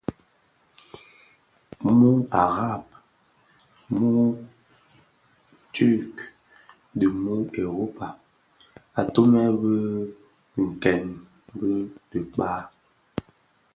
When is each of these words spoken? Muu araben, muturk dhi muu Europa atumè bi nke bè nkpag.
Muu 1.97 2.17
araben, 2.39 2.81
muturk 3.97 6.15
dhi 6.97 7.07
muu 7.23 7.43
Europa 7.63 8.07
atumè 8.99 9.43
bi 9.61 9.73
nke 10.67 10.91
bè 11.59 11.69
nkpag. 12.21 12.65